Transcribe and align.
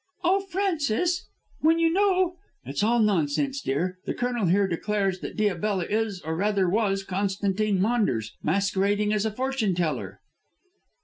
"Oh, 0.23 0.39
Frances, 0.41 1.27
when 1.59 1.77
you 1.77 1.93
know" 1.93 2.33
"It's 2.65 2.81
all 2.81 2.97
nonsense, 2.99 3.61
dear. 3.61 3.99
The 4.05 4.15
Colonel 4.15 4.47
here 4.47 4.67
declares 4.67 5.19
that 5.19 5.37
Diabella 5.37 5.85
is, 5.91 6.21
or 6.23 6.35
rather 6.35 6.67
was, 6.67 7.03
Constantine 7.03 7.79
Maunders, 7.79 8.33
masquerading 8.41 9.13
as 9.13 9.27
a 9.27 9.31
fortune 9.31 9.75
teller." 9.75 10.19